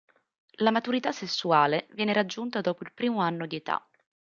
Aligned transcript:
La 0.63 0.71
maturità 0.71 1.11
sessuale 1.11 1.85
viene 1.91 2.11
raggiunta 2.11 2.59
dopo 2.59 2.83
il 2.83 2.91
primo 2.91 3.19
anno 3.21 3.45
di 3.45 3.57
età. 3.57 3.87